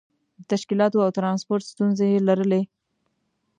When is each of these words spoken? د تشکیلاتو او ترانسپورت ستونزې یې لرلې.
د 0.37 0.41
تشکیلاتو 0.51 0.97
او 1.05 1.09
ترانسپورت 1.17 1.63
ستونزې 1.73 2.05
یې 2.13 2.19
لرلې. 2.27 2.61